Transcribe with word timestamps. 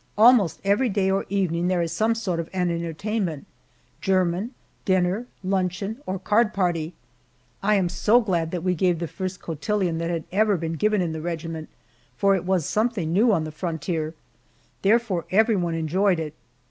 Almost 0.17 0.61
every 0.63 0.89
day 0.89 1.11
or 1.11 1.27
evening 1.29 1.67
there 1.67 1.83
is 1.83 1.91
some 1.91 2.15
sort 2.15 2.39
of 2.39 2.49
an 2.53 2.71
entertainment 2.71 3.45
german, 4.01 4.55
dinner, 4.83 5.27
luncheon, 5.43 6.01
or 6.07 6.17
card 6.17 6.55
party. 6.55 6.95
I 7.61 7.75
am 7.75 7.87
so 7.87 8.19
glad 8.19 8.49
that 8.49 8.63
we 8.63 8.73
gave 8.73 8.97
the 8.97 9.07
first 9.07 9.39
cotillon 9.43 9.99
that 9.99 10.09
had 10.09 10.23
ever 10.31 10.57
been 10.57 10.73
given 10.73 11.01
in 11.03 11.11
the 11.13 11.21
regiment, 11.21 11.69
for 12.17 12.33
it 12.35 12.45
was 12.45 12.65
something 12.65 13.13
new 13.13 13.31
on 13.31 13.43
the 13.43 13.51
frontier; 13.51 14.15
therefore 14.81 15.25
everyone 15.29 15.75
enjoyed 15.75 16.19
it. 16.19 16.33